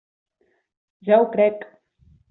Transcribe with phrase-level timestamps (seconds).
[1.11, 1.65] Ja ho crec!